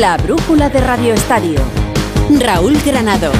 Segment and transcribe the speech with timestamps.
[0.00, 1.60] La brújula de Radio Estadio.
[2.30, 3.30] Raúl Granado.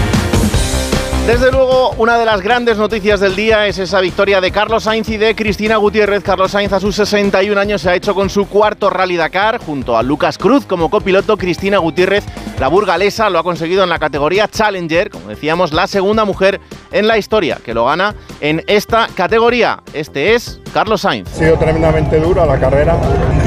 [1.26, 5.08] Desde luego, una de las grandes noticias del día es esa victoria de Carlos Sainz
[5.10, 6.24] y de Cristina Gutiérrez.
[6.24, 9.96] Carlos Sainz a sus 61 años se ha hecho con su cuarto Rally Dakar junto
[9.96, 11.36] a Lucas Cruz como copiloto.
[11.36, 12.24] Cristina Gutiérrez,
[12.58, 16.60] la burgalesa, lo ha conseguido en la categoría Challenger, como decíamos, la segunda mujer
[16.90, 19.82] en la historia que lo gana en esta categoría.
[19.92, 21.28] Este es Carlos Sainz.
[21.32, 22.96] Ha sido tremendamente dura la carrera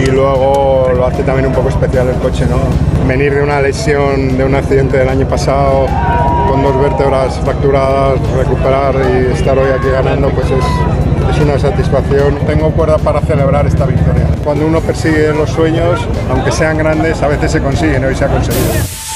[0.02, 2.60] y luego lo hace también un poco especial el coche, ¿no?
[3.08, 5.88] Venir de una lesión, de un accidente del año pasado,
[6.54, 12.36] con dos vértebras fracturadas, recuperar y estar hoy aquí ganando, pues es, una satisfacción.
[12.46, 14.28] Tengo cuerda para celebrar esta victoria.
[14.44, 16.00] Cuando uno persigue los sueños,
[16.30, 19.13] aunque sean grandes, a veces se consiguen, hoy se ha conseguido.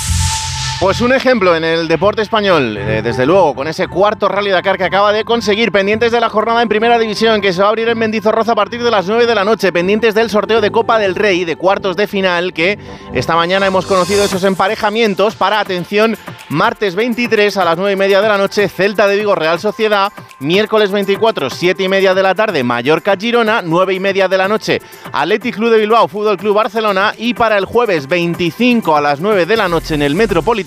[0.79, 4.77] Pues un ejemplo en el deporte español, eh, desde luego, con ese cuarto Rally Dakar
[4.77, 7.69] que acaba de conseguir, pendientes de la jornada en Primera División que se va a
[7.69, 10.69] abrir en Mendizorroza a partir de las 9 de la noche, pendientes del sorteo de
[10.69, 12.77] Copa del Rey de cuartos de final que
[13.15, 16.15] esta mañana hemos conocido esos emparejamientos para, atención,
[16.49, 20.13] martes 23 a las 9 y media de la noche, Celta de Vigo Real Sociedad,
[20.39, 24.47] miércoles 24, 7 y media de la tarde, Mallorca Girona, 9 y media de la
[24.47, 24.79] noche,
[25.11, 29.47] Athletic Club de Bilbao, Fútbol Club Barcelona y para el jueves 25 a las 9
[29.47, 30.66] de la noche en el Metropolitano,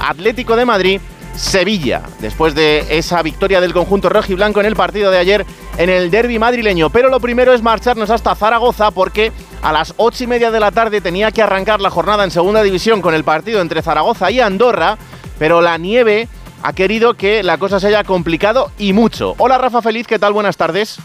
[0.00, 1.00] Atlético de Madrid,
[1.36, 5.46] Sevilla, después de esa victoria del conjunto rojo y blanco en el partido de ayer
[5.76, 6.90] en el derby madrileño.
[6.90, 10.72] Pero lo primero es marcharnos hasta Zaragoza porque a las ocho y media de la
[10.72, 14.40] tarde tenía que arrancar la jornada en segunda división con el partido entre Zaragoza y
[14.40, 14.98] Andorra,
[15.38, 16.28] pero la nieve
[16.62, 19.34] ha querido que la cosa se haya complicado y mucho.
[19.38, 20.32] Hola Rafa Feliz, ¿qué tal?
[20.32, 20.98] Buenas tardes.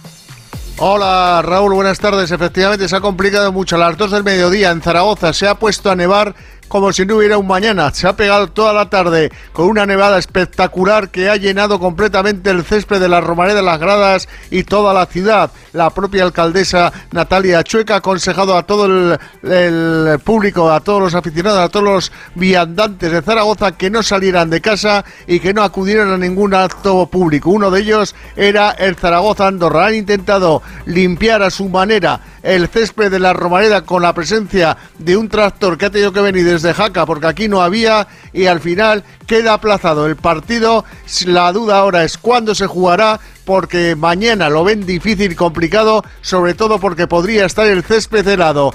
[0.78, 2.32] Hola Raúl, buenas tardes.
[2.32, 3.76] Efectivamente se ha complicado mucho.
[3.76, 6.34] A las 2 del mediodía en Zaragoza se ha puesto a nevar
[6.74, 7.94] como si no hubiera un mañana.
[7.94, 12.64] Se ha pegado toda la tarde con una nevada espectacular que ha llenado completamente el
[12.64, 15.52] césped de la Romareda las Gradas y toda la ciudad.
[15.74, 21.14] La propia alcaldesa Natalia Chueca ha aconsejado a todo el, el público, a todos los
[21.14, 25.62] aficionados, a todos los viandantes de Zaragoza que no salieran de casa y que no
[25.62, 27.52] acudieran a ningún acto público.
[27.52, 29.86] Uno de ellos era el Zaragoza Andorra.
[29.86, 35.16] Han intentado limpiar a su manera el césped de la Romareda con la presencia de
[35.16, 38.60] un tractor que ha tenido que venir desde Jaca porque aquí no había y al
[38.60, 40.86] final queda aplazado el partido.
[41.26, 46.80] La duda ahora es cuándo se jugará porque mañana lo ven difícil complicado, sobre todo
[46.80, 48.74] porque podría estar el césped helado.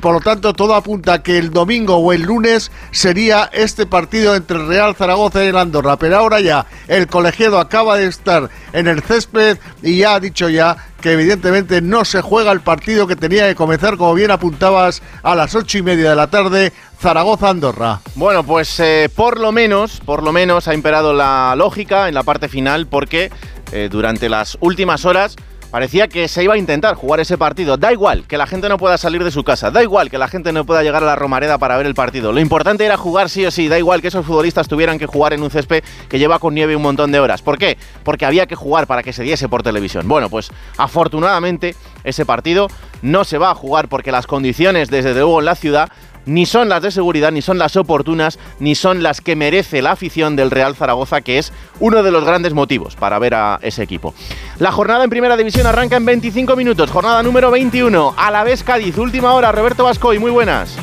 [0.00, 4.66] Por lo tanto, todo apunta que el domingo o el lunes sería este partido entre
[4.66, 5.96] Real Zaragoza y el Andorra.
[5.96, 10.48] Pero ahora ya el colegiado acaba de estar en el césped y ya ha dicho
[10.48, 15.02] ya que evidentemente no se juega el partido que tenía que comenzar, como bien apuntabas,
[15.22, 18.00] a las ocho y media de la tarde, Zaragoza-Andorra.
[18.14, 22.22] Bueno, pues eh, por lo menos, por lo menos ha imperado la lógica en la
[22.22, 23.30] parte final porque
[23.72, 25.36] eh, durante las últimas horas
[25.74, 27.76] parecía que se iba a intentar jugar ese partido.
[27.76, 30.28] Da igual que la gente no pueda salir de su casa, da igual que la
[30.28, 32.32] gente no pueda llegar a la Romareda para ver el partido.
[32.32, 35.32] Lo importante era jugar sí o sí, da igual que esos futbolistas tuvieran que jugar
[35.32, 37.42] en un césped que lleva con nieve un montón de horas.
[37.42, 37.76] ¿Por qué?
[38.04, 40.06] Porque había que jugar para que se diese por televisión.
[40.06, 41.74] Bueno, pues afortunadamente
[42.04, 42.68] ese partido
[43.02, 45.90] no se va a jugar porque las condiciones desde luego en la ciudad
[46.26, 49.92] ni son las de seguridad, ni son las oportunas, ni son las que merece la
[49.92, 53.82] afición del Real Zaragoza, que es uno de los grandes motivos para ver a ese
[53.82, 54.14] equipo.
[54.58, 58.62] La jornada en Primera División arranca en 25 minutos, jornada número 21, a la vez
[58.62, 60.76] Cádiz, última hora, Roberto Vascoy, muy buenas.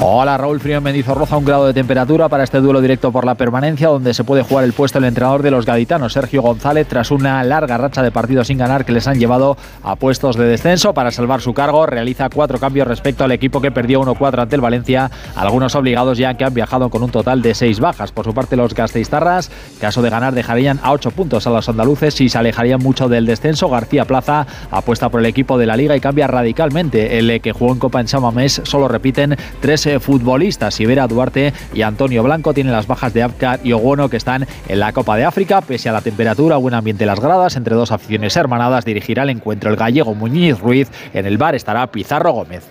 [0.00, 3.88] Hola Raúl Frío Mendizorroza, un grado de temperatura para este duelo directo por la permanencia
[3.88, 7.42] donde se puede jugar el puesto el entrenador de los gaditanos, Sergio González, tras una
[7.42, 10.94] larga racha de partidos sin ganar que les han llevado a puestos de descenso.
[10.94, 14.60] Para salvar su cargo, realiza cuatro cambios respecto al equipo que perdió 1-4 ante el
[14.60, 18.12] Valencia, algunos obligados ya que han viajado con un total de seis bajas.
[18.12, 22.20] Por su parte, los gasteiztarras, caso de ganar, dejarían a ocho puntos a los andaluces
[22.20, 23.68] y se alejarían mucho del descenso.
[23.68, 27.18] García Plaza apuesta por el equipo de la liga y cambia radicalmente.
[27.18, 30.78] El que jugó en Copa en Chamamés solo repiten tres futbolistas.
[30.80, 34.80] Ibera Duarte y Antonio Blanco tienen las bajas de Abkar y Oguono que están en
[34.80, 35.60] la Copa de África.
[35.60, 39.30] Pese a la temperatura, buen ambiente en las gradas, entre dos aficiones hermanadas, dirigirá el
[39.30, 40.88] encuentro el gallego Muñiz Ruiz.
[41.12, 42.64] En el bar estará Pizarro Gómez.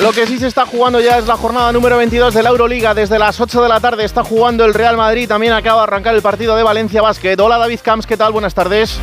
[0.00, 2.94] Lo que sí se está jugando ya es la jornada número 22 de la Euroliga.
[2.94, 5.28] Desde las 8 de la tarde está jugando el Real Madrid.
[5.28, 7.38] También acaba de arrancar el partido de Valencia Basket.
[7.38, 8.32] Hola David Camps, ¿qué tal?
[8.32, 8.98] Buenas tardes.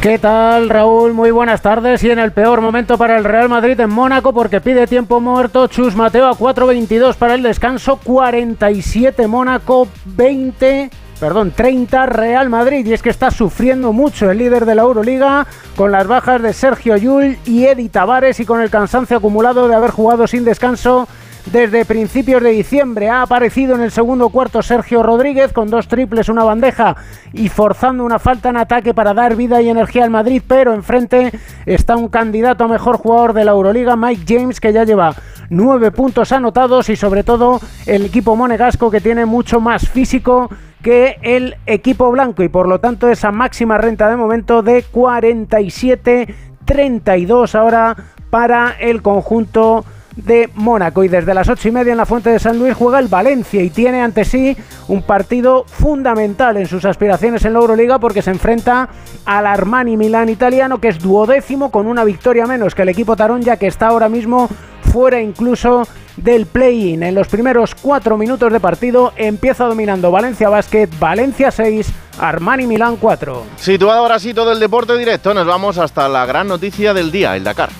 [0.00, 1.12] ¿Qué tal, Raúl?
[1.12, 2.02] Muy buenas tardes.
[2.04, 5.66] Y en el peor momento para el Real Madrid en Mónaco, porque pide tiempo muerto
[5.66, 10.88] Chus Mateo a 4.22 para el descanso, 47 Mónaco, 20
[11.20, 12.86] perdón, 30 Real Madrid.
[12.86, 16.54] Y es que está sufriendo mucho el líder de la Euroliga con las bajas de
[16.54, 21.08] Sergio Yul y Edi Tavares y con el cansancio acumulado de haber jugado sin descanso
[21.46, 23.08] desde principios de diciembre.
[23.08, 26.96] Ha aparecido en el segundo cuarto Sergio Rodríguez con dos triples, una bandeja
[27.32, 31.32] y forzando una falta en ataque para dar vida y energía al Madrid, pero enfrente
[31.66, 35.14] está un candidato a mejor jugador de la Euroliga, Mike James, que ya lleva
[35.50, 40.48] nueve puntos anotados y sobre todo el equipo monegasco que tiene mucho más físico
[40.82, 47.54] que el equipo blanco y por lo tanto esa máxima renta de momento de 47-32
[47.54, 47.94] ahora
[48.30, 49.84] para el conjunto
[50.16, 51.04] de Mónaco.
[51.04, 53.62] Y desde las ocho y media en la Fuente de San Luis juega el Valencia
[53.62, 54.56] y tiene ante sí
[54.88, 58.88] un partido fundamental en sus aspiraciones en la Euroliga porque se enfrenta
[59.24, 63.42] al Armani Milán italiano que es duodécimo con una victoria menos que el equipo Tarón
[63.42, 64.48] ya que está ahora mismo
[64.90, 65.86] fuera incluso
[66.16, 67.02] del play-in.
[67.02, 72.96] En los primeros cuatro minutos de partido empieza dominando Valencia Basket, Valencia 6, Armani Milán
[72.96, 73.44] 4.
[73.56, 77.36] Situado ahora sí todo el deporte directo, nos vamos hasta la gran noticia del día,
[77.36, 77.70] el Dakar.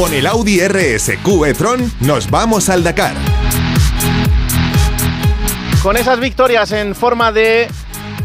[0.00, 3.14] Con el Audi RSQ e-tron nos vamos al Dakar.
[5.82, 7.68] Con esas victorias en forma de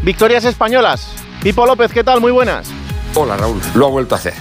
[0.02, 1.06] victorias españolas.
[1.42, 2.22] Pipo López, ¿qué tal?
[2.22, 2.68] Muy buenas.
[3.14, 4.32] Hola Raúl, lo ha vuelto a hacer.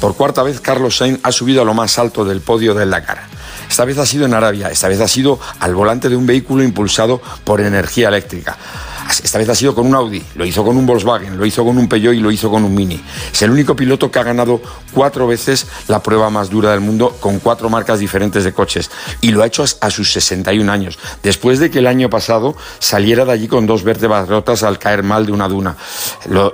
[0.00, 3.22] Por cuarta vez Carlos Sainz ha subido a lo más alto del podio del Dakar.
[3.68, 6.62] Esta vez ha sido en Arabia, esta vez ha sido al volante de un vehículo
[6.62, 8.56] impulsado por energía eléctrica.
[9.08, 11.78] Esta vez ha sido con un Audi, lo hizo con un Volkswagen, lo hizo con
[11.78, 13.00] un Peugeot y lo hizo con un Mini.
[13.32, 14.60] Es el único piloto que ha ganado
[14.92, 18.90] cuatro veces la prueba más dura del mundo con cuatro marcas diferentes de coches.
[19.20, 23.24] Y lo ha hecho a sus 61 años, después de que el año pasado saliera
[23.24, 25.76] de allí con dos vértebras rotas al caer mal de una duna.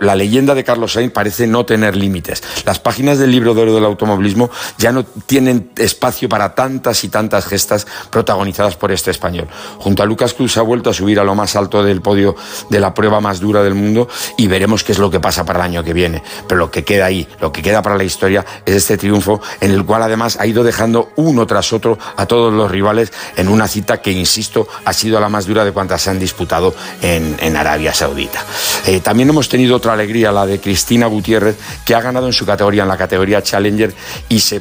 [0.01, 2.43] la leyenda de Carlos Sainz parece no tener límites.
[2.65, 7.09] Las páginas del libro de oro del automovilismo ya no tienen espacio para tantas y
[7.09, 9.49] tantas gestas protagonizadas por este español.
[9.79, 12.37] Junto a Lucas Cruz ha vuelto a subir a lo más alto del podio
[12.71, 15.61] de la prueba más dura del mundo y veremos qué es lo que pasa para
[15.61, 16.23] el año que viene.
[16.49, 19.71] Pero lo que queda ahí, lo que queda para la historia es este triunfo en
[19.71, 23.69] el cual además ha ido dejando uno tras otro a todos los rivales en una
[23.69, 27.95] cita que, insisto, ha sido la más dura de cuantas se han disputado en, Arabia
[27.95, 28.45] Saudita.
[28.87, 32.45] Eh, también hemos tenido otra alegría, la de Cristina Gutiérrez, que ha ganado en su
[32.45, 33.95] categoría, en la categoría Challenger,
[34.29, 34.61] y se,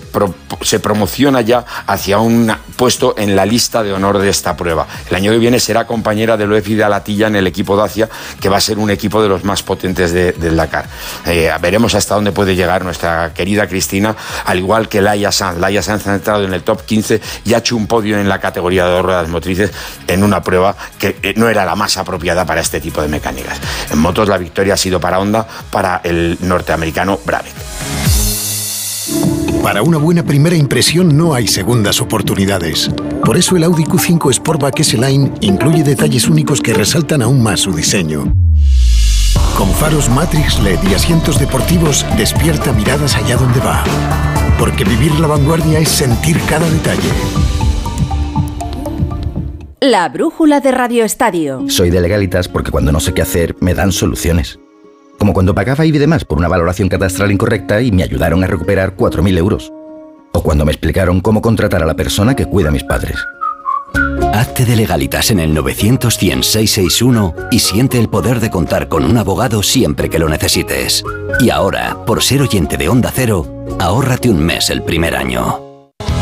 [0.62, 4.88] se promociona ya hacia un puesto en la lista de honor de esta prueba.
[5.10, 8.10] El año que viene será compañera del UEFI de Alatilla en el equipo de Asia,
[8.40, 10.86] que va a ser un equipo de los más potentes del Dakar.
[11.26, 14.16] Eh, veremos hasta dónde puede llegar nuestra querida Cristina,
[14.46, 15.60] al igual que Laia Sanz.
[15.60, 18.40] Laia Sanz ha entrado en el top 15 y ha hecho un podio en la
[18.40, 19.72] categoría de dos ruedas motrices
[20.08, 23.60] en una prueba que eh, no era la más apropiada para este tipo de mecánicas.
[23.92, 27.54] En motos la victoria ha sido para Honda, para el norteamericano Brabeck.
[29.64, 32.92] Para una buena primera impresión no hay segundas oportunidades.
[33.24, 37.72] Por eso el Audi Q5 Sportback S-Line incluye detalles únicos que resaltan aún más su
[37.72, 38.34] diseño.
[39.58, 43.86] Con faros Matrix LED y asientos deportivos, despierta miradas allá donde va.
[44.60, 47.10] Porque vivir la vanguardia es sentir cada detalle.
[49.80, 51.64] La brújula de Radio Estadio.
[51.70, 54.60] Soy de legalitas porque cuando no sé qué hacer me dan soluciones.
[55.18, 58.48] Como cuando pagaba IBI de más por una valoración catastral incorrecta y me ayudaron a
[58.48, 59.72] recuperar 4.000 euros.
[60.34, 63.18] O cuando me explicaron cómo contratar a la persona que cuida a mis padres.
[64.34, 66.18] Hazte de legalitas en el 900
[67.52, 71.04] y siente el poder de contar con un abogado siempre que lo necesites.
[71.40, 73.46] Y ahora, por ser oyente de Onda Cero,
[73.80, 75.60] ahórrate un mes el primer año.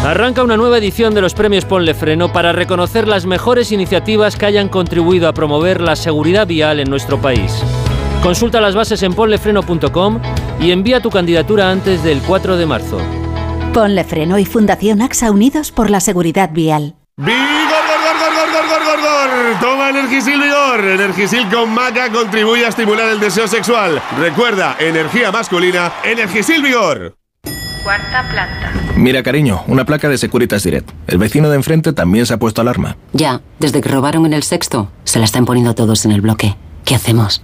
[0.04, 4.48] Arranca una nueva edición de los premios Ponle Freno para reconocer las mejores iniciativas que
[4.48, 7.64] hayan contribuido a promover la seguridad vial en nuestro país.
[8.22, 10.22] Consulta las bases en ponlefreno.com
[10.60, 13.00] y envía tu candidatura antes del 4 de marzo.
[13.74, 16.96] Ponle Freno y Fundación AXA Unidos por la Seguridad Vial.
[17.18, 19.60] ¡Vigor, gor, gor, gor, gor, gor, gor!
[19.60, 20.86] Toma Energisil Vigor.
[20.86, 24.00] Energisil con maca contribuye a estimular el deseo sexual.
[24.20, 27.16] Recuerda, energía masculina, Energisil Vigor.
[27.84, 28.72] Cuarta planta.
[28.96, 30.92] Mira, cariño, una placa de Securitas Direct.
[31.08, 32.98] El vecino de enfrente también se ha puesto alarma.
[33.14, 36.56] Ya, desde que robaron en el sexto, se la están poniendo todos en el bloque.
[36.86, 37.44] ¿Qué hacemos?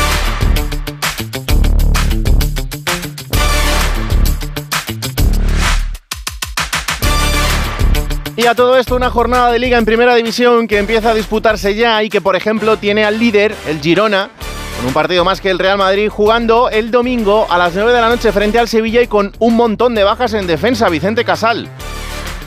[8.37, 11.75] Y a todo esto una jornada de liga en primera división que empieza a disputarse
[11.75, 14.29] ya y que por ejemplo tiene al líder, el Girona,
[14.77, 18.01] con un partido más que el Real Madrid jugando el domingo a las 9 de
[18.01, 21.67] la noche frente al Sevilla y con un montón de bajas en defensa, Vicente Casal.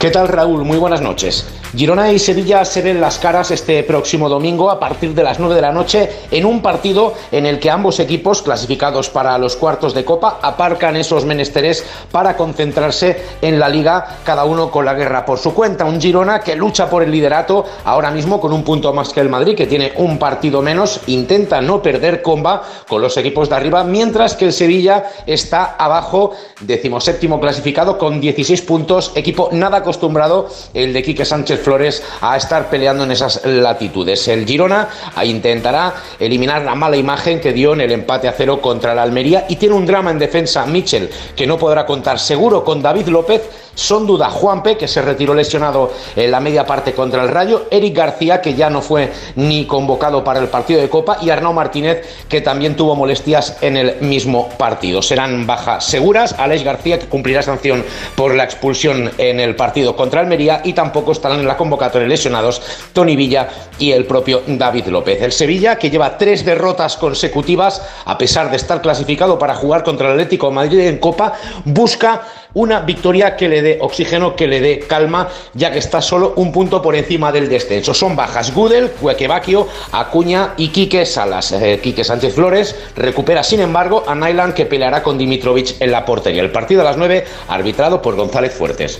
[0.04, 0.66] ¿Qué tal Raúl?
[0.66, 1.46] Muy buenas noches.
[1.74, 5.56] Girona y Sevilla se ven las caras este próximo domingo a partir de las 9
[5.56, 9.92] de la noche en un partido en el que ambos equipos clasificados para los cuartos
[9.92, 15.24] de Copa aparcan esos menesteres para concentrarse en la liga, cada uno con la guerra
[15.24, 15.86] por su cuenta.
[15.86, 19.30] Un Girona que lucha por el liderato ahora mismo con un punto más que el
[19.30, 23.82] Madrid, que tiene un partido menos, intenta no perder comba con los equipos de arriba,
[23.82, 30.92] mientras que el Sevilla está abajo, decimoséptimo clasificado con 16 puntos, equipo nada acostumbrado, el
[30.92, 34.26] de Quique Sánchez Flores, a estar peleando en esas latitudes.
[34.28, 34.88] El Girona
[35.24, 39.46] intentará eliminar la mala imagen que dio en el empate a cero contra el Almería
[39.48, 43.42] y tiene un drama en defensa Mitchell que no podrá contar seguro con David López
[43.74, 47.96] son duda Juanpe, que se retiró lesionado en la media parte contra el Rayo, Eric
[47.96, 52.02] García, que ya no fue ni convocado para el partido de Copa, y Arnau Martínez,
[52.28, 55.02] que también tuvo molestias en el mismo partido.
[55.02, 56.34] Serán bajas seguras.
[56.38, 61.12] Alex García, que cumplirá sanción por la expulsión en el partido contra Almería, y tampoco
[61.12, 62.62] estarán en la convocatoria lesionados
[62.92, 65.20] Tony Villa y el propio David López.
[65.22, 70.08] El Sevilla, que lleva tres derrotas consecutivas, a pesar de estar clasificado para jugar contra
[70.08, 72.22] el Atlético de Madrid en Copa, busca
[72.54, 76.52] una victoria que le dé oxígeno, que le dé calma, ya que está solo un
[76.52, 77.94] punto por encima del descenso.
[77.94, 81.52] Son bajas Gudel, Cuequevaquio, Acuña y Quique Salas.
[81.52, 86.04] Eh, Quique Sánchez Flores recupera, sin embargo, a Nyland que peleará con Dimitrovic en la
[86.04, 86.42] portería.
[86.42, 88.98] El partido a las 9, arbitrado por González Fuertes.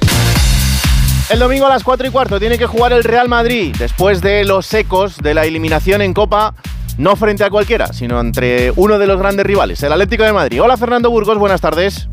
[1.30, 4.44] El domingo a las 4 y cuarto tiene que jugar el Real Madrid después de
[4.44, 6.54] los ecos de la eliminación en Copa,
[6.98, 10.62] no frente a cualquiera, sino entre uno de los grandes rivales, el Atlético de Madrid.
[10.62, 12.08] Hola Fernando Burgos, buenas tardes.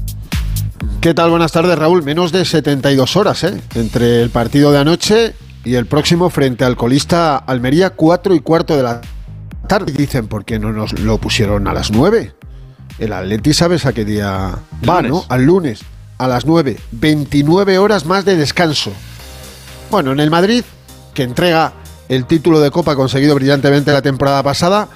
[1.01, 1.31] ¿Qué tal?
[1.31, 2.03] Buenas tardes, Raúl.
[2.03, 3.59] Menos de 72 horas, ¿eh?
[3.73, 5.33] Entre el partido de anoche
[5.65, 9.01] y el próximo frente al colista Almería, 4 y cuarto de la
[9.67, 9.93] tarde.
[9.93, 12.35] Dicen, ¿por qué no nos lo pusieron a las 9?
[12.99, 14.51] El Atleti, ¿sabes a qué día
[14.87, 15.25] va, no?
[15.27, 15.81] Al lunes,
[16.19, 16.77] a las 9.
[16.91, 18.91] 29 horas más de descanso.
[19.89, 20.63] Bueno, en el Madrid,
[21.15, 21.73] que entrega
[22.09, 24.87] el título de Copa conseguido brillantemente la temporada pasada,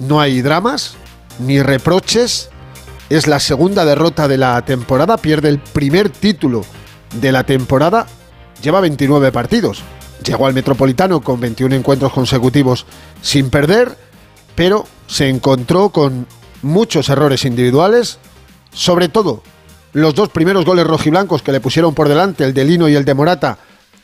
[0.00, 0.96] no hay dramas
[1.38, 2.50] ni reproches
[3.14, 6.64] es la segunda derrota de la temporada, pierde el primer título
[7.20, 8.06] de la temporada,
[8.62, 9.82] lleva 29 partidos.
[10.24, 12.86] Llegó al Metropolitano con 21 encuentros consecutivos
[13.20, 13.96] sin perder,
[14.54, 16.26] pero se encontró con
[16.62, 18.18] muchos errores individuales,
[18.72, 19.42] sobre todo
[19.92, 23.04] los dos primeros goles rojiblancos que le pusieron por delante, el de Lino y el
[23.04, 23.58] de Morata,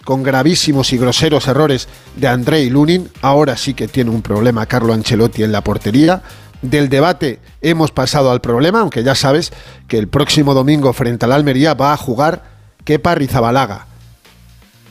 [0.04, 3.08] con gravísimos y groseros errores de Andrei Lunin.
[3.22, 6.22] Ahora sí que tiene un problema Carlo Ancelotti en la portería
[6.62, 9.52] del debate hemos pasado al problema, aunque ya sabes
[9.86, 12.42] que el próximo domingo frente al Almería va a jugar
[12.84, 13.86] Kepa Rizabalaga.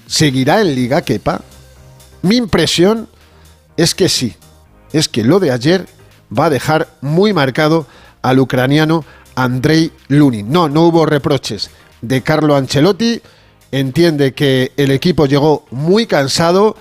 [0.08, 1.42] ¿Seguirá en liga Kepa?
[2.22, 3.10] Mi impresión
[3.76, 4.36] es que sí,
[4.94, 5.86] es que lo de ayer
[6.38, 7.88] va a dejar muy marcado
[8.22, 9.06] al ucraniano
[9.36, 10.52] Andrei Lunin.
[10.52, 11.70] No, no hubo reproches
[12.02, 13.22] de Carlo Ancelotti,
[13.72, 16.76] entiende que el equipo llegó muy cansado,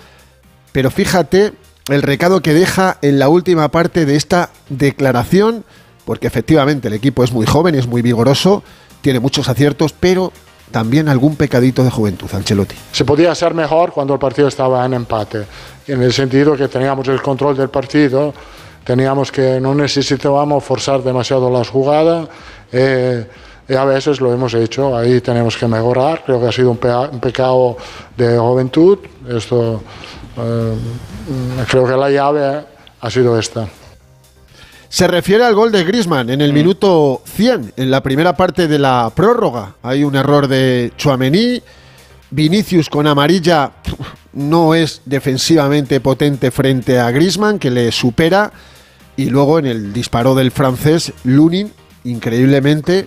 [0.73, 1.53] pero fíjate
[1.89, 5.65] el recado que deja en la última parte de esta declaración,
[6.05, 8.63] porque efectivamente el equipo es muy joven, es muy vigoroso,
[9.01, 10.33] tiene muchos aciertos, pero
[10.71, 12.75] también algún pecadito de juventud, Ancelotti.
[12.91, 15.47] Se podía hacer mejor cuando el partido estaba en empate,
[15.87, 18.35] en el sentido que teníamos el control del partido,
[18.85, 22.29] teníamos que no necesitábamos forzar demasiado las jugadas.
[22.73, 23.27] Eh,
[23.69, 26.79] y a veces lo hemos hecho, ahí tenemos que mejorar, creo que ha sido un,
[27.13, 27.77] un pecado
[28.17, 29.83] de juventud, esto
[31.69, 32.65] creo que la llave
[33.01, 33.69] ha sido esta.
[34.89, 36.55] Se refiere al gol de Grisman en el mm.
[36.55, 39.75] minuto 100, en la primera parte de la prórroga.
[39.83, 41.63] Hay un error de Chuamení.
[42.31, 43.73] Vinicius con amarilla
[44.33, 48.53] no es defensivamente potente frente a Grisman, que le supera.
[49.17, 51.73] Y luego en el disparo del francés, Lunin,
[52.05, 53.07] increíblemente,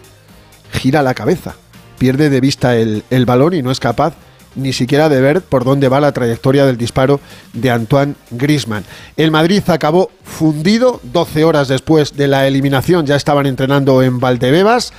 [0.71, 1.55] gira la cabeza.
[1.97, 4.15] Pierde de vista el, el balón y no es capaz
[4.55, 7.19] ni siquiera de ver por dónde va la trayectoria del disparo
[7.53, 8.83] de Antoine Grisman.
[9.17, 14.93] El Madrid acabó fundido 12 horas después de la eliminación, ya estaban entrenando en Valdebebas.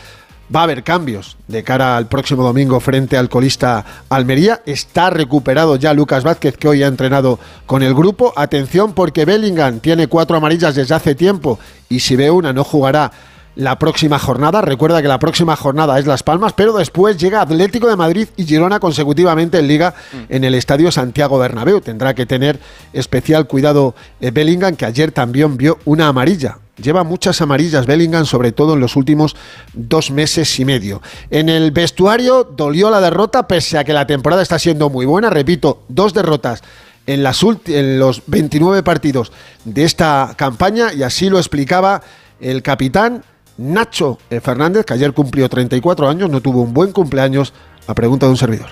[0.54, 4.62] Va a haber cambios de cara al próximo domingo frente al colista Almería.
[4.66, 8.32] Está recuperado ya Lucas Vázquez, que hoy ha entrenado con el grupo.
[8.34, 13.12] Atención porque Bellingham tiene cuatro amarillas desde hace tiempo y si ve una no jugará
[13.60, 14.62] la próxima jornada.
[14.62, 18.46] Recuerda que la próxima jornada es Las Palmas, pero después llega Atlético de Madrid y
[18.46, 20.16] Girona consecutivamente en Liga mm.
[20.30, 21.82] en el Estadio Santiago Bernabéu.
[21.82, 22.58] Tendrá que tener
[22.94, 26.56] especial cuidado eh, Bellingham, que ayer también vio una amarilla.
[26.82, 29.36] Lleva muchas amarillas Bellingham, sobre todo en los últimos
[29.74, 31.02] dos meses y medio.
[31.28, 35.28] En el vestuario dolió la derrota, pese a que la temporada está siendo muy buena.
[35.28, 36.62] Repito, dos derrotas
[37.06, 39.32] en, las en los 29 partidos
[39.66, 42.00] de esta campaña, y así lo explicaba
[42.40, 43.22] el capitán
[43.60, 47.52] Nacho Fernández, que ayer cumplió 34 años, no tuvo un buen cumpleaños,
[47.86, 48.68] a pregunta de un servidor.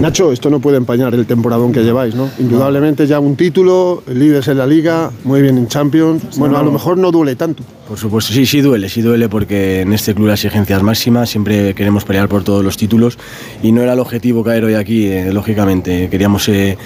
[0.00, 2.28] Nacho, esto no puede empañar el temporadón que lleváis, ¿no?
[2.38, 6.36] Indudablemente ya un título, líderes en la liga, muy bien en Champions.
[6.36, 7.62] Bueno, a lo mejor no duele tanto.
[7.86, 11.24] Por supuesto, sí, sí duele, sí duele porque en este club la exigencia es máxima,
[11.24, 13.16] siempre queremos pelear por todos los títulos
[13.62, 16.08] y no era el objetivo caer hoy aquí, eh, lógicamente.
[16.10, 16.48] Queríamos...
[16.48, 16.76] Eh,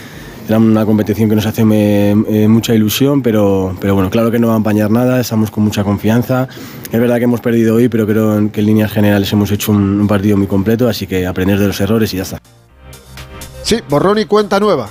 [0.49, 4.49] era una competición que nos hace eh, mucha ilusión, pero, pero bueno, claro que no
[4.49, 6.49] va a empañar nada, estamos con mucha confianza.
[6.93, 10.01] Es verdad que hemos perdido hoy, pero creo que en líneas generales hemos hecho un,
[10.01, 12.41] un partido muy completo, así que aprender de los errores y ya está.
[13.63, 14.91] Sí, borrón y cuenta nueva.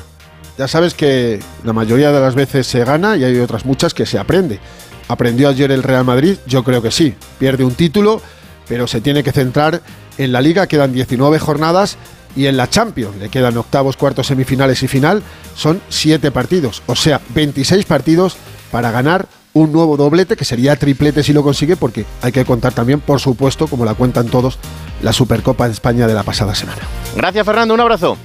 [0.58, 4.06] Ya sabes que la mayoría de las veces se gana y hay otras muchas que
[4.06, 4.60] se aprende.
[5.08, 6.38] ¿Aprendió ayer el Real Madrid?
[6.48, 7.14] Yo creo que sí.
[7.38, 8.22] Pierde un título,
[8.68, 9.82] pero se tiene que centrar
[10.18, 10.68] en la liga.
[10.68, 11.98] Quedan 19 jornadas
[12.36, 15.24] y en la Champions le quedan octavos, cuartos, semifinales y final.
[15.56, 18.36] Son 7 partidos, o sea, 26 partidos
[18.72, 22.74] para ganar un nuevo doblete, que sería triplete si lo consigue, porque hay que contar
[22.74, 24.58] también, por supuesto, como la cuentan todos,
[25.02, 26.82] la Supercopa de España de la pasada semana.
[27.16, 27.76] Gracias, Fernando.
[27.76, 28.18] Un abrazo.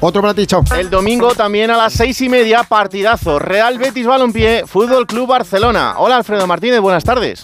[0.00, 0.64] Otro para ti, chao.
[0.76, 3.38] El domingo también a las seis y media, partidazo.
[3.38, 5.94] Real Betis Balompié, Fútbol Club Barcelona.
[5.98, 7.42] Hola Alfredo Martínez, buenas tardes.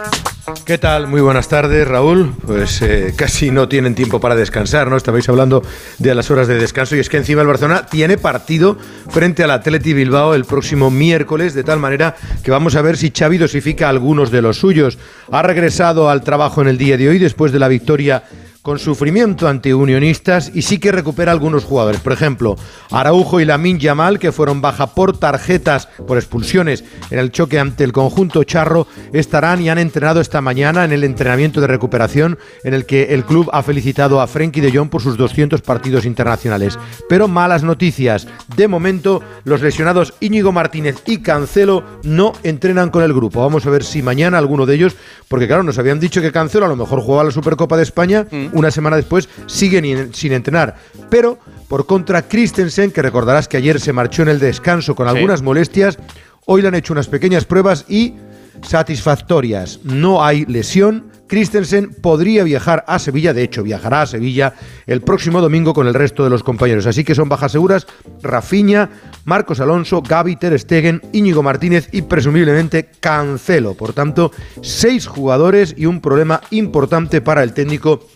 [0.64, 1.08] ¿Qué tal?
[1.08, 2.34] Muy buenas tardes, Raúl.
[2.46, 4.96] Pues eh, casi no tienen tiempo para descansar, ¿no?
[4.96, 5.62] Estabais hablando
[5.98, 8.78] de las horas de descanso y es que encima el Barcelona tiene partido
[9.10, 13.10] frente al Atleti Bilbao el próximo miércoles, de tal manera que vamos a ver si
[13.10, 14.98] Xavi dosifica algunos de los suyos.
[15.30, 18.24] Ha regresado al trabajo en el día de hoy después de la victoria
[18.62, 22.00] con sufrimiento ante unionistas y sí que recupera algunos jugadores.
[22.00, 22.56] Por ejemplo,
[22.90, 27.84] Araujo y Lamin Yamal, que fueron baja por tarjetas, por expulsiones en el choque ante
[27.84, 32.74] el conjunto charro, estarán y han entrenado esta mañana en el entrenamiento de recuperación en
[32.74, 36.78] el que el club ha felicitado a Frenkie de Jong por sus 200 partidos internacionales.
[37.08, 38.26] Pero malas noticias.
[38.56, 43.40] De momento, los lesionados Íñigo Martínez y Cancelo no entrenan con el grupo.
[43.40, 44.96] Vamos a ver si mañana alguno de ellos,
[45.28, 48.26] porque claro, nos habían dicho que Cancelo a lo mejor jugaba la Supercopa de España.
[48.30, 50.76] Mm una semana después siguen sin entrenar.
[51.10, 51.38] Pero
[51.68, 55.98] por contra Christensen, que recordarás que ayer se marchó en el descanso con algunas molestias,
[56.46, 58.14] hoy le han hecho unas pequeñas pruebas y
[58.62, 59.80] satisfactorias.
[59.84, 61.12] No hay lesión.
[61.26, 64.54] Christensen podría viajar a Sevilla, de hecho viajará a Sevilla
[64.86, 66.86] el próximo domingo con el resto de los compañeros.
[66.86, 67.86] Así que son bajas seguras
[68.22, 68.88] Rafinha,
[69.26, 73.74] Marcos Alonso, Gaby Ter Stegen, Íñigo Martínez y presumiblemente Cancelo.
[73.74, 78.06] Por tanto, seis jugadores y un problema importante para el técnico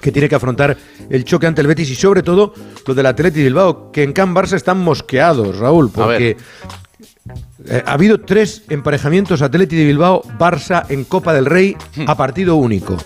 [0.00, 0.76] que tiene que afrontar
[1.08, 2.54] el choque ante el Betis y sobre todo
[2.86, 6.36] lo del Atleti Bilbao, que en Can Barça están mosqueados, Raúl, porque
[7.66, 12.04] eh, ha habido tres emparejamientos Atleti de Bilbao, Barça en Copa del Rey hmm.
[12.08, 12.96] a partido único.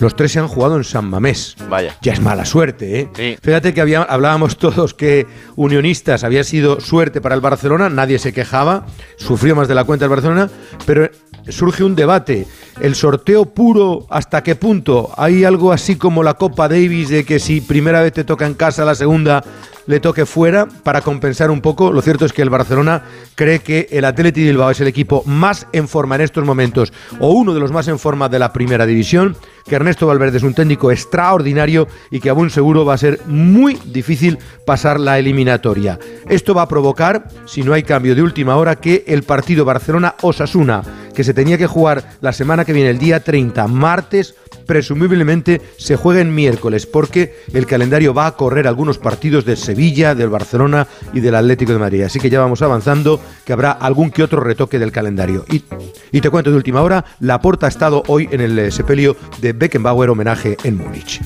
[0.00, 1.56] Los tres se han jugado en San Mamés.
[1.68, 1.96] Vaya.
[2.02, 3.38] Ya es mala suerte, ¿eh?
[3.42, 5.26] Fíjate que hablábamos todos que
[5.56, 10.04] Unionistas había sido suerte para el Barcelona, nadie se quejaba, sufrió más de la cuenta
[10.04, 10.50] el Barcelona,
[10.86, 11.10] pero
[11.50, 12.46] surge un debate.
[12.80, 15.10] El sorteo puro, ¿hasta qué punto?
[15.16, 18.54] ¿Hay algo así como la Copa Davis de que si primera vez te toca en
[18.54, 19.42] casa, la segunda
[19.88, 21.92] le toque fuera para compensar un poco.
[21.92, 23.02] Lo cierto es que el Barcelona
[23.34, 27.32] cree que el Atleti Bilbao es el equipo más en forma en estos momentos o
[27.32, 29.34] uno de los más en forma de la primera división,
[29.68, 33.78] que Ernesto Valverde es un técnico extraordinario y que aún seguro va a ser muy
[33.84, 35.98] difícil pasar la eliminatoria.
[36.28, 40.82] Esto va a provocar, si no hay cambio de última hora, que el partido Barcelona-Osasuna,
[41.14, 44.34] que se tenía que jugar la semana que viene, el día 30, martes,
[44.68, 50.14] presumiblemente se juegue en miércoles, porque el calendario va a correr algunos partidos del Sevilla,
[50.14, 52.02] del Barcelona y del Atlético de Madrid.
[52.02, 55.46] Así que ya vamos avanzando, que habrá algún que otro retoque del calendario.
[55.50, 59.16] Y, te cuento de última hora, la porta ha estado hoy en el eh, sepelio
[59.40, 61.22] de Beckenbauer homenaje en Múnich.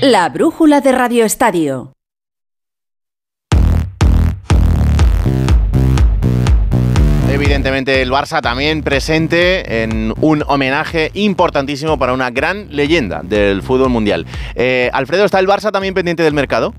[0.00, 1.95] La brújula de Radio Estadio.
[7.36, 13.90] Evidentemente el Barça también presente en un homenaje importantísimo para una gran leyenda del fútbol
[13.90, 14.24] mundial.
[14.54, 16.72] Eh, Alfredo, ¿está el Barça también pendiente del mercado?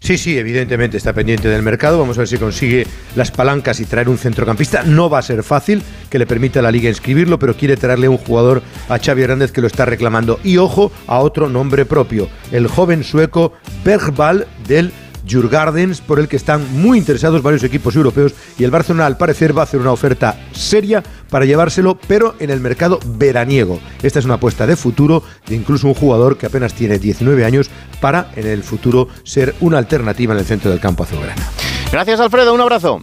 [0.00, 1.98] Sí, sí, evidentemente está pendiente del mercado.
[1.98, 4.82] Vamos a ver si consigue las palancas y traer un centrocampista.
[4.82, 8.10] No va a ser fácil que le permita a la liga inscribirlo, pero quiere traerle
[8.10, 10.40] un jugador a Xavi Hernández que lo está reclamando.
[10.44, 14.92] Y ojo a otro nombre propio, el joven sueco Bergvall del
[15.28, 19.56] Jurgardens, por el que están muy interesados varios equipos europeos y el Barcelona al parecer
[19.56, 23.80] va a hacer una oferta seria para llevárselo, pero en el mercado veraniego.
[24.02, 27.70] Esta es una apuesta de futuro de incluso un jugador que apenas tiene 19 años
[28.00, 31.48] para en el futuro ser una alternativa en el centro del campo azulgrana.
[31.92, 33.00] Gracias Alfredo, un abrazo.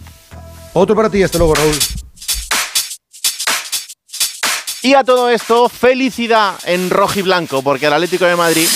[0.73, 1.75] Otro para ti, hasta luego Raúl.
[4.81, 8.67] Y a todo esto, felicidad en rojo y blanco, porque el Atlético de Madrid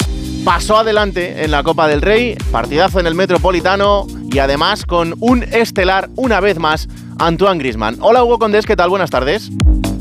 [0.43, 5.43] pasó adelante en la Copa del Rey, partidazo en el Metropolitano y además con un
[5.43, 7.97] estelar una vez más, Antoine Grisman.
[7.99, 8.89] Hola Hugo Condés, ¿qué tal?
[8.89, 9.52] Buenas tardes.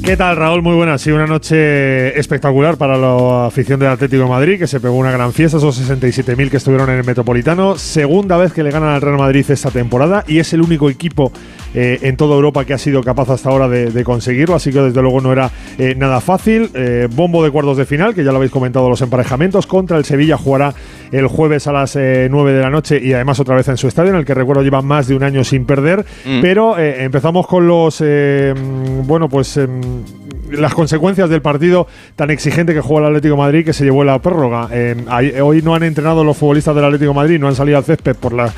[0.05, 0.63] ¿Qué tal, Raúl?
[0.63, 1.03] Muy buenas.
[1.03, 5.11] Sí, una noche espectacular para la afición del Atlético de Madrid, que se pegó una
[5.11, 7.77] gran fiesta, esos 67.000 que estuvieron en el Metropolitano.
[7.77, 11.33] Segunda vez que le ganan al Real Madrid esta temporada y es el único equipo
[11.75, 15.03] eh, en toda Europa que ha sido capaz hasta ahora de, conseguirlo, así que desde
[15.03, 16.71] luego no era eh, nada fácil.
[16.75, 20.05] Eh, bombo de cuartos de final, que ya lo habéis comentado los emparejamientos, contra el
[20.05, 20.73] Sevilla jugará
[21.13, 24.11] el jueves a las 9 de la noche y además otra vez en su estadio,
[24.11, 26.05] en el que recuerdo lleva más de un año sin perder.
[26.25, 26.41] Mm.
[26.41, 28.03] Pero empezamos con los,
[29.05, 29.81] bueno, pues em,
[30.51, 34.05] las consecuencias del partido tan exigente que jugó el Atlético de Madrid que se llevó
[34.05, 34.69] la prórroga.
[35.43, 38.17] hoy no han entrenado los futbolistas del Atlético de Madrid, no han salido al césped
[38.17, 38.53] por la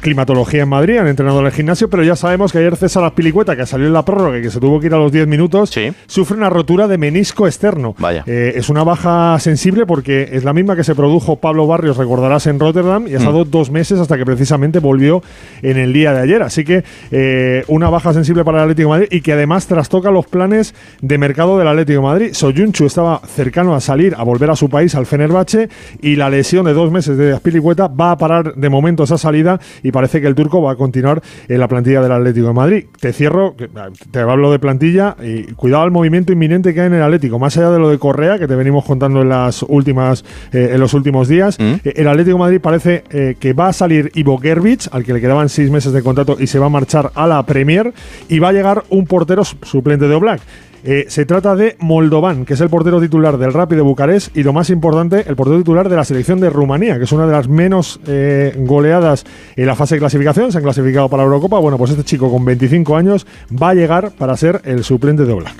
[0.00, 3.56] climatología en Madrid, han entrenado en el gimnasio, pero ya sabemos que ayer César Aspilicueta,
[3.56, 5.70] que salió en la prórroga y que se tuvo que ir a los 10 minutos,
[6.06, 7.94] sufre una rotura de menisco externo.
[7.98, 8.24] Vaya.
[8.26, 12.46] Eh, es una baja sensible porque es la misma que se produjo Pablo Barrios, recordarás,
[12.46, 13.50] en Rotterdam y ha estado Mm.
[13.50, 15.22] dos meses hasta que precisamente volvió
[15.62, 16.42] en el día de ayer.
[16.42, 20.10] Así que eh, una baja sensible para el Atlético de Madrid y que además trastoca
[20.10, 22.28] los planes de mercado del Atlético de Madrid.
[22.32, 25.68] Soyunchu estaba cercano a salir, a volver a su país, al Fenerbahce,
[26.02, 29.60] y la lesión de dos meses de Aspilicueta va a parar de momento esa salida
[29.82, 32.84] y parece que el turco va a continuar en la plantilla del Atlético de Madrid.
[33.00, 36.94] Te cierro, ah, te hablo de plantilla y cuidado al movimiento inminente que hay en
[36.94, 40.24] el Atlético, más allá de lo de Correa que te venimos contando en las últimas
[40.52, 41.56] eh, en los últimos días.
[41.60, 45.12] eh, el Atlético de Madrid parece eh, que va a salir Ivo Gervich, al que
[45.12, 47.92] le quedaban seis meses de contrato y se va a marchar a la Premier
[48.28, 50.40] y va a llegar un portero su- suplente de Oblak.
[50.82, 54.42] Eh, se trata de Moldovan, que es el portero titular del Rapid de Bucarest y
[54.42, 57.32] lo más importante, el portero titular de la selección de Rumanía, que es una de
[57.32, 59.24] las menos eh, goleadas
[59.56, 60.52] en la fase de clasificación.
[60.52, 61.58] Se han clasificado para la Eurocopa.
[61.58, 65.32] Bueno, pues este chico con 25 años va a llegar para ser el suplente de
[65.32, 65.56] Oblak.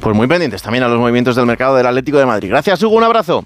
[0.00, 2.48] Pues muy pendientes también a los movimientos del mercado del Atlético de Madrid.
[2.48, 2.96] Gracias, Hugo.
[2.96, 3.44] Un abrazo.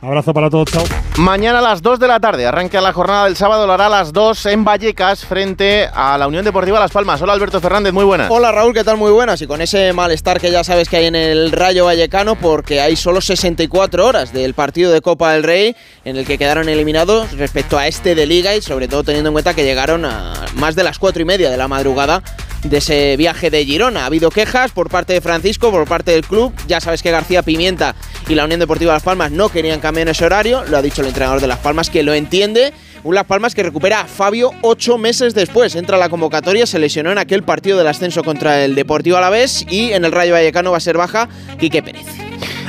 [0.00, 0.84] Abrazo para todos, chao.
[1.18, 3.90] Mañana a las 2 de la tarde arranca la jornada del sábado, lo hará a
[3.90, 7.20] las 2 en Vallecas frente a la Unión Deportiva Las Palmas.
[7.20, 8.30] Hola Alberto Fernández, muy buenas.
[8.30, 8.96] Hola Raúl, ¿qué tal?
[8.96, 9.42] Muy buenas.
[9.42, 12.96] Y con ese malestar que ya sabes que hay en el Rayo Vallecano, porque hay
[12.96, 17.76] solo 64 horas del partido de Copa del Rey en el que quedaron eliminados respecto
[17.76, 20.82] a este de Liga y sobre todo teniendo en cuenta que llegaron a más de
[20.82, 22.22] las 4 y media de la madrugada
[22.64, 24.02] de ese viaje de Girona.
[24.02, 26.52] Ha habido quejas por parte de Francisco, por parte del club.
[26.66, 27.94] Ya sabes que García Pimienta
[28.28, 30.64] y la Unión Deportiva Las Palmas no querían cambiar ese horario.
[30.64, 32.72] Lo ha dicho el entrenador de Las Palmas que lo entiende.
[33.04, 35.74] Un Las Palmas que recupera a Fabio ocho meses después.
[35.74, 39.66] Entra a la convocatoria, se lesionó en aquel partido del ascenso contra el Deportivo Alavés
[39.68, 42.06] y en el Rayo Vallecano va a ser baja Quique Pérez.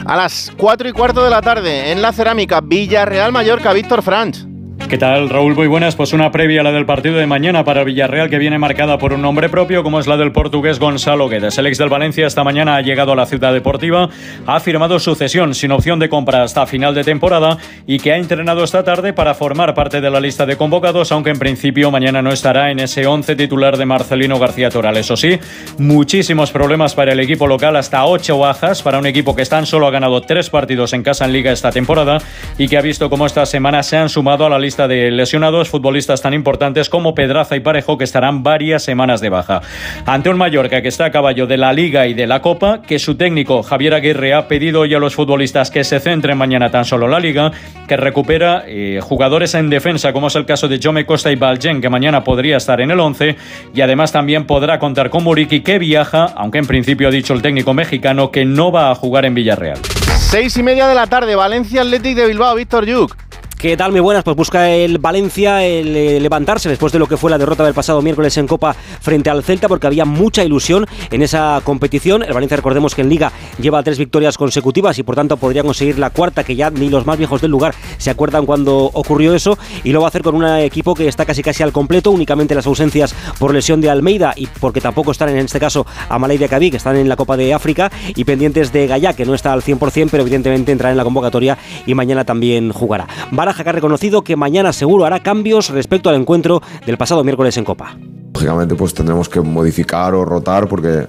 [0.05, 4.52] A las 4 y cuarto de la tarde en la cerámica Villarreal Mallorca, Víctor Franch.
[4.89, 5.55] ¿Qué tal, Raúl?
[5.55, 5.95] Muy buenas.
[5.95, 8.99] Pues una previa a la del partido de mañana para el Villarreal que viene marcada
[8.99, 11.57] por un nombre propio, como es la del portugués Gonzalo Guedes.
[11.57, 14.09] El ex del Valencia esta mañana ha llegado a la ciudad deportiva,
[14.45, 18.17] ha firmado su cesión sin opción de compra hasta final de temporada y que ha
[18.17, 22.21] entrenado esta tarde para formar parte de la lista de convocados, aunque en principio mañana
[22.21, 24.97] no estará en ese 11 titular de Marcelino García Toral.
[24.97, 25.39] Eso sí,
[25.79, 29.87] muchísimos problemas para el equipo local, hasta 8 bajas para un equipo que tan solo
[29.87, 32.19] ha ganado 3 partidos en casa en liga esta temporada
[32.59, 35.69] y que ha visto cómo esta semana se han sumado a la lista de lesionados
[35.69, 39.61] futbolistas tan importantes como Pedraza y Parejo que estarán varias semanas de baja.
[40.05, 42.97] Ante un Mallorca que está a caballo de la Liga y de la Copa, que
[42.97, 46.85] su técnico Javier Aguirre ha pedido hoy a los futbolistas que se centren mañana tan
[46.85, 47.51] solo en la Liga,
[47.87, 51.79] que recupera eh, jugadores en defensa como es el caso de Jome Costa y Baljen
[51.79, 53.35] que mañana podría estar en el 11
[53.75, 57.41] y además también podrá contar con Muriqui que viaja, aunque en principio ha dicho el
[57.41, 59.77] técnico mexicano que no va a jugar en Villarreal.
[60.17, 63.15] Seis y media de la tarde, Valencia Athletic de Bilbao, Víctor Yuk.
[63.63, 63.93] ¿Qué tal?
[63.93, 64.25] Muy buenas.
[64.25, 67.73] Pues busca el Valencia el eh, levantarse después de lo que fue la derrota del
[67.73, 72.23] pasado miércoles en Copa frente al Celta, porque había mucha ilusión en esa competición.
[72.23, 75.97] El Valencia, recordemos que en Liga lleva tres victorias consecutivas y por tanto podría conseguir
[75.97, 79.57] la cuarta, que ya ni los más viejos del lugar se acuerdan cuando ocurrió eso.
[79.85, 82.55] Y lo va a hacer con un equipo que está casi casi al completo, únicamente
[82.55, 86.43] las ausencias por lesión de Almeida y porque tampoco están en este caso Amalei de
[86.43, 89.53] Acabí, que están en la Copa de África, y pendientes de Gaya, que no está
[89.53, 93.07] al 100%, pero evidentemente entrará en la convocatoria y mañana también jugará.
[93.53, 97.55] Baraja que ha reconocido que mañana seguro hará cambios respecto al encuentro del pasado miércoles
[97.57, 97.95] en Copa.
[98.33, 101.05] Lógicamente pues tendremos que modificar o rotar porque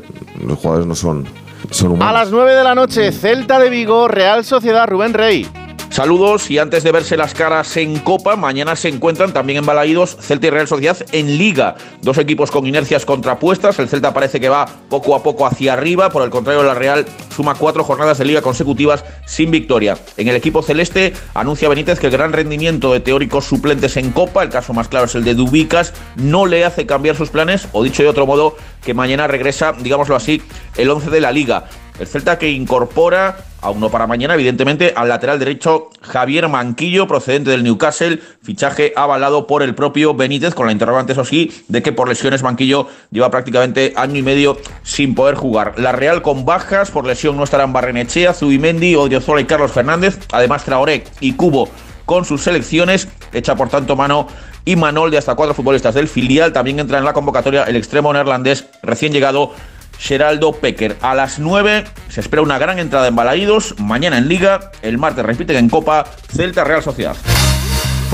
[0.46, 1.24] los jugadores no son,
[1.70, 2.14] son A humanos.
[2.14, 5.48] las 9 de la noche, Celta de Vigo, Real Sociedad, Rubén Rey.
[5.94, 10.16] Saludos y antes de verse las caras en Copa, mañana se encuentran también en Balaídos
[10.20, 11.76] Celta y Real Sociedad en Liga.
[12.02, 13.78] Dos equipos con inercias contrapuestas.
[13.78, 16.11] El Celta parece que va poco a poco hacia arriba.
[16.11, 19.96] Por el contrario, la Real suma cuatro jornadas de Liga consecutivas sin victoria.
[20.16, 24.42] En el equipo celeste anuncia Benítez que el gran rendimiento de teóricos suplentes en Copa,
[24.42, 27.85] el caso más claro es el de Dubicas, no le hace cambiar sus planes, o
[27.85, 30.42] dicho de otro modo, que mañana regresa, digámoslo así,
[30.76, 31.68] el 11 de la Liga.
[31.98, 37.52] El Celta que incorpora, aún no para mañana, evidentemente, al lateral derecho Javier Manquillo, procedente
[37.52, 41.92] del Newcastle, fichaje avalado por el propio Benítez, con la interrogante, eso sí, de que
[41.92, 45.78] por lesiones Manquillo lleva prácticamente año y medio sin poder jugar.
[45.78, 50.64] La Real con bajas, por lesión no estarán Barrenechea, Zubimendi, Odriozola y Carlos Fernández, además
[50.64, 51.68] Traoré y Cubo
[52.07, 54.26] con sus selecciones, echa por tanto mano
[54.64, 56.52] y Manol de hasta cuatro futbolistas del filial.
[56.52, 59.52] También entra en la convocatoria el extremo neerlandés recién llegado
[59.98, 60.96] Geraldo Pecker.
[61.00, 63.74] A las 9 se espera una gran entrada en Balaídos.
[63.78, 64.72] Mañana en Liga.
[64.83, 67.16] El martes repiten en Copa Celta Real Sociedad.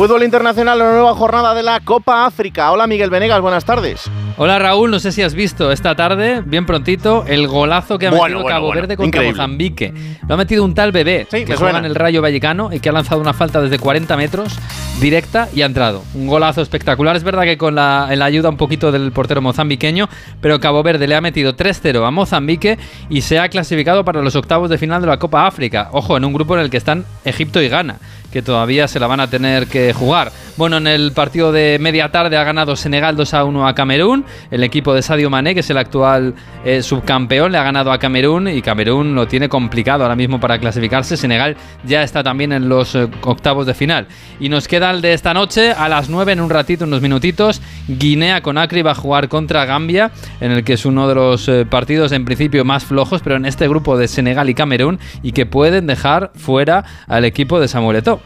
[0.01, 2.73] Fútbol internacional, la nueva jornada de la Copa África.
[2.73, 4.11] Hola Miguel Venegas, buenas tardes.
[4.39, 8.11] Hola Raúl, no sé si has visto esta tarde, bien prontito, el golazo que ha
[8.11, 9.37] Bueno, metido bueno, Cabo bueno, Verde contra increíble.
[9.37, 9.93] Mozambique.
[10.27, 12.89] Lo ha metido un tal bebé que me juega en el Rayo Vallecano y que
[12.89, 14.59] ha lanzado una falta desde 40 metros
[15.03, 16.03] directa y ha entrado.
[16.15, 17.15] Un golazo espectacular.
[17.17, 20.09] Es verdad que con la, la ayuda un poquito del portero mozambiqueño,
[20.41, 22.79] pero Cabo Verde le ha metido 3-0 a Mozambique
[23.11, 25.91] y se ha clasificado para los octavos de final de la Copa África.
[25.93, 27.99] Ojo, en un grupo en el que están Egipto y Ghana
[28.33, 30.33] que todavía se la van a tener que jugar.
[30.57, 34.25] Bueno, en el partido de media tarde ha ganado Senegal 2 a 1 a Camerún.
[34.51, 37.99] El equipo de Sadio Mané, que es el actual eh, subcampeón, le ha ganado a
[37.99, 41.17] Camerún y Camerún lo tiene complicado ahora mismo para clasificarse.
[41.17, 44.07] Senegal ya está también en los eh, octavos de final.
[44.39, 47.63] Y nos queda el de esta noche a las 9 en un ratito, unos minutitos.
[47.89, 51.49] Guinea con Acri va a jugar contra Gambia, en el que es uno de los
[51.49, 55.33] eh, partidos en principio más flojos, pero en este grupo de Senegal y Camerún y
[55.33, 58.20] que pueden dejar fuera al equipo de Samuel Eto'o.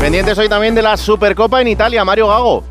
[0.00, 2.64] Pendientes hoy también de la Supercopa en Italia, Mario Gago.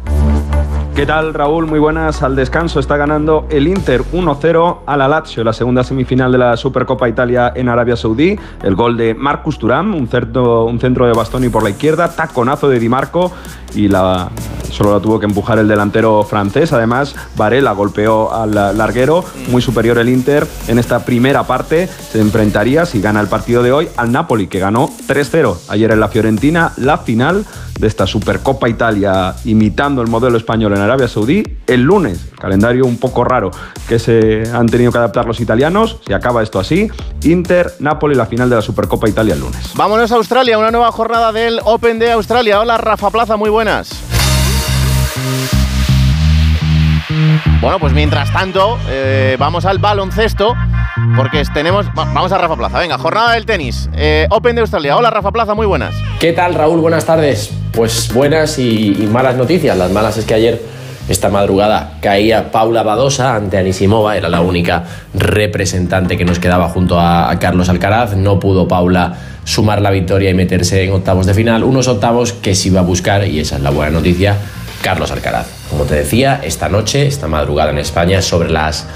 [0.96, 1.68] ¿Qué tal, Raúl?
[1.68, 2.24] Muy buenas.
[2.24, 6.58] Al descanso está ganando el Inter 1-0 a la Lazio, la segunda semifinal de la
[6.58, 8.38] Supercopa Italia en Arabia Saudí.
[8.63, 12.80] El gol de Marcus Thuram, un, un centro de Bastoni por la izquierda, taconazo de
[12.80, 13.32] Di Marco
[13.76, 14.30] y la,
[14.71, 16.73] solo la tuvo que empujar el delantero francés.
[16.73, 20.47] Además, Varela golpeó al larguero, muy superior el Inter.
[20.67, 24.60] En esta primera parte se enfrentaría, si gana el partido de hoy, al Napoli, que
[24.60, 27.45] ganó 3-0 ayer en la Fiorentina, la final
[27.79, 32.29] de esta Supercopa Italia, imitando el modelo español en Arabia Saudí, el lunes.
[32.38, 33.51] Calendario un poco raro
[33.88, 35.97] que se han tenido que adaptar los italianos.
[36.05, 36.89] Si acaba esto así,
[37.23, 39.71] Inter, Napoli, la final de la Supercopa Italia el lunes.
[39.75, 42.60] Vámonos a Australia, una nueva jornada del Open de Australia.
[42.60, 44.18] Hola Rafa Plaza, muy buenas.
[47.62, 50.53] Bueno, pues mientras tanto, eh, vamos al baloncesto,
[51.15, 51.88] porque tenemos.
[51.88, 53.89] va- Vamos a Rafa Plaza, venga, jornada del tenis.
[53.95, 54.95] Eh, Open de Australia.
[54.95, 55.93] Hola Rafa Plaza, muy buenas.
[56.19, 56.79] ¿Qué tal, Raúl?
[56.79, 57.51] Buenas tardes.
[57.73, 59.77] Pues buenas y, malas noticias.
[59.77, 60.62] Las malas es que ayer,
[61.10, 64.15] esta madrugada, caía Paula Badosa ante Anisimova.
[64.15, 68.15] Era la única representante que nos quedaba junto a, a Carlos Alcaraz.
[68.15, 71.63] No pudo Paula sumar la victoria y meterse en octavos de final.
[71.63, 74.36] Unos octavos que se iba a buscar, y esa es la buena noticia,
[74.82, 75.48] Carlos Alcaraz.
[75.70, 78.88] Como te decía, esta noche, esta madrugada en España, sobre las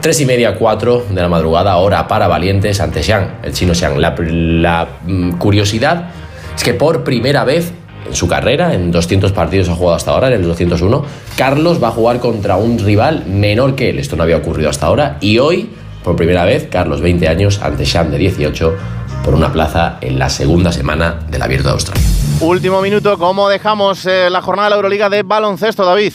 [0.00, 4.00] 3 y media, 4 de la madrugada, hora para valientes ante Xiang, el chino Xiang.
[4.00, 6.10] La, mm, curiosidad
[6.56, 7.72] es que por primera vez
[8.06, 11.04] en su carrera, en 200 partidos ha jugado hasta ahora, en el 201,
[11.36, 13.98] Carlos va a jugar contra un rival menor que él.
[13.98, 15.18] Esto no había ocurrido hasta ahora.
[15.20, 15.70] Y hoy,
[16.02, 18.74] por primera vez, Carlos, 20 años, ante Xiang de 18,
[19.24, 22.11] por una plaza en la segunda semana del Abierto de Australia.
[22.42, 26.12] Último minuto, ¿cómo dejamos eh, la jornada de la Euroliga de baloncesto, David?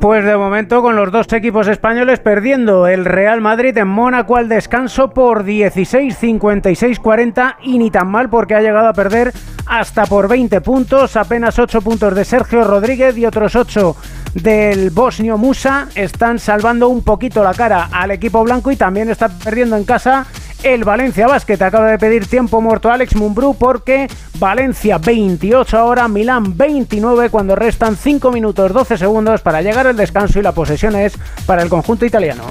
[0.00, 4.48] Pues de momento con los dos equipos españoles perdiendo el Real Madrid en Mónaco al
[4.48, 9.32] descanso por 16, 56, 40 y ni tan mal porque ha llegado a perder
[9.66, 13.96] hasta por 20 puntos, apenas 8 puntos de Sergio Rodríguez y otros 8
[14.34, 19.28] del bosnio Musa están salvando un poquito la cara al equipo blanco y también está
[19.28, 20.26] perdiendo en casa
[20.64, 21.60] el Valencia Basket.
[21.62, 27.96] Acaba de pedir tiempo muerto Alex Mumbrú porque Valencia 28 ahora, Milán 29 cuando restan
[27.96, 32.06] 5 minutos 12 segundos para llegar al descanso y la posesión es para el conjunto
[32.06, 32.44] italiano.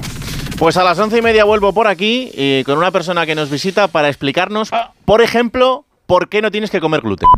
[0.58, 3.50] Pues a las once y media vuelvo por aquí eh, con una persona que nos
[3.50, 4.70] visita para explicarnos,
[5.04, 7.28] por ejemplo, por qué no tienes que comer gluten.